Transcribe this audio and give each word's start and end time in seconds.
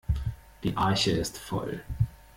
Die 0.63 0.75
Arche 0.75 1.11
ist 1.11 1.37
voll. 1.37 1.81